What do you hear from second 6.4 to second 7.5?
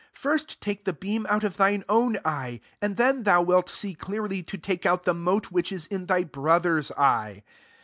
ther's eye.